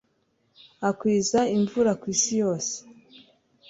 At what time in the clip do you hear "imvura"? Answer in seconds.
1.55-1.91